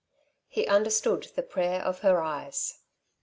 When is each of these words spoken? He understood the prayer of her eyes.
He 0.47 0.65
understood 0.65 1.27
the 1.35 1.43
prayer 1.43 1.79
of 1.79 1.99
her 1.99 2.23
eyes. 2.23 2.79